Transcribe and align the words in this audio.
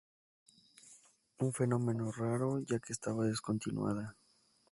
Un 1.37 1.51
fenómeno 1.53 2.11
raro 2.11 2.57
ya 2.61 2.79
que 2.79 2.91
estaba 2.91 3.25
descontinuada. 3.27 4.17